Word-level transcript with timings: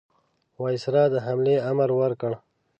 وایسرا 0.61 1.03
د 1.13 1.15
حملې 1.25 1.55
امر 1.69 1.89
ورکړ. 2.01 2.31